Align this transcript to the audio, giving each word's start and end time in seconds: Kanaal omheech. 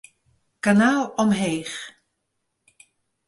Kanaal 0.63 1.01
omheech. 1.21 1.75